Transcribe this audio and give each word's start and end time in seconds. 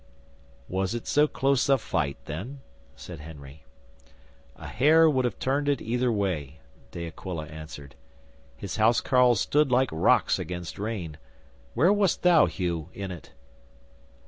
'"Was 0.67 0.95
it 0.95 1.05
so 1.05 1.27
close 1.27 1.69
a 1.69 1.77
fight, 1.77 2.17
then?" 2.25 2.61
said 2.95 3.19
Henry. 3.19 3.65
'"A 4.55 4.65
hair 4.65 5.07
would 5.07 5.25
have 5.25 5.37
turned 5.37 5.69
it 5.69 5.79
either 5.79 6.11
way," 6.11 6.57
De 6.89 7.05
Aquila 7.05 7.45
answered. 7.45 7.93
"His 8.57 8.77
house 8.77 8.99
carles 8.99 9.39
stood 9.39 9.71
like 9.71 9.89
rocks 9.91 10.39
against 10.39 10.79
rain. 10.79 11.17
Where 11.75 11.93
wast 11.93 12.23
thou, 12.23 12.47
Hugh, 12.47 12.89
in 12.95 13.11
it?" 13.11 13.33